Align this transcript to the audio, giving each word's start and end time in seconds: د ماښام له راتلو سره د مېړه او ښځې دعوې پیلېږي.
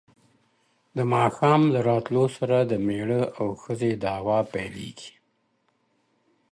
د 0.97 0.99
ماښام 1.13 1.61
له 1.73 1.79
راتلو 1.89 2.25
سره 2.37 2.57
د 2.71 2.73
مېړه 2.87 3.21
او 3.39 3.47
ښځې 3.63 3.91
دعوې 4.03 4.39
پیلېږي. 4.53 5.13